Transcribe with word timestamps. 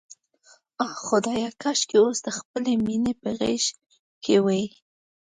آه 0.85 0.93
خدایه، 1.05 1.49
کاشکې 1.61 1.97
اوس 2.03 2.17
د 2.23 2.27
خپلې 2.37 2.73
مینې 2.85 3.13
په 3.21 3.29
غېږ 3.39 3.63
کې 4.23 4.35
وای. 4.45 4.65